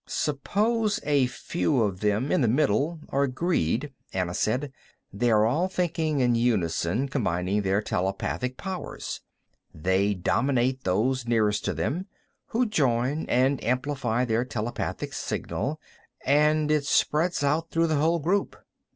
"Suppose 0.07 0.99
a 1.03 1.27
few 1.27 1.83
of 1.83 1.99
them, 1.99 2.31
in 2.31 2.41
the 2.41 2.47
middle, 2.47 3.01
are 3.09 3.21
agreed," 3.21 3.93
Anna 4.13 4.33
said. 4.33 4.71
"They 5.13 5.29
are 5.29 5.45
all 5.45 5.67
thinking 5.67 6.21
in 6.21 6.33
unison, 6.33 7.07
combining 7.07 7.61
their 7.61 7.83
telepathic 7.83 8.57
powers. 8.57 9.21
They 9.75 10.15
dominate 10.15 10.85
those 10.85 11.27
nearest 11.27 11.63
to 11.65 11.73
them, 11.75 12.07
who 12.47 12.65
join 12.65 13.27
and 13.29 13.63
amplify 13.63 14.25
their 14.25 14.43
telepathic 14.43 15.13
signal, 15.13 15.79
and 16.25 16.71
it 16.71 16.85
spreads 16.87 17.43
out 17.43 17.69
through 17.69 17.85
the 17.85 17.97
whole 17.97 18.17
group. 18.17 18.55